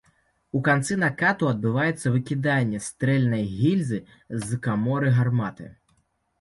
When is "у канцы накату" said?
0.59-1.49